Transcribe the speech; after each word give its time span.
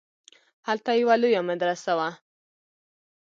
هلته 0.67 0.89
يوه 1.01 1.15
لويه 1.21 1.41
مدرسه 1.51 1.91
وه. 1.99 2.09